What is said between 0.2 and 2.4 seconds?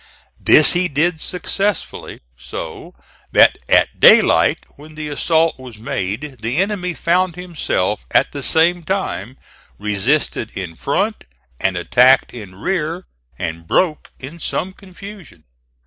This he did successfully,